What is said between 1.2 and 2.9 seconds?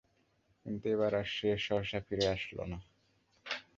সে সহসা ফিরে আসল না।